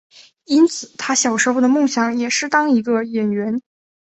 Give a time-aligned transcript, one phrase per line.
[0.45, 3.61] 因此他小时候的梦想也是想当一个演员。